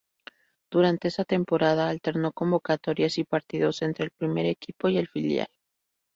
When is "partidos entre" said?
3.23-4.05